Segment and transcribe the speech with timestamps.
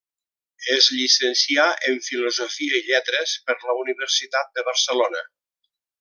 [0.75, 5.23] Es llicencià en filosofia i lletres per la Universitat de Barcelona.